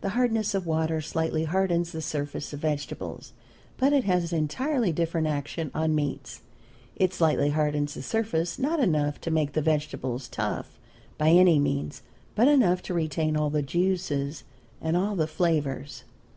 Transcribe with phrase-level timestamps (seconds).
[0.00, 3.32] The hardness of water slightly hardens the surface of vegetables,
[3.78, 6.42] but it has an entirely different action on meats.
[6.94, 10.78] It slightly hardens the surface not enough to make the vegetable tough,
[11.18, 12.02] by any means,
[12.36, 14.44] but enough to retain all the juices
[14.80, 16.04] and all the flavors.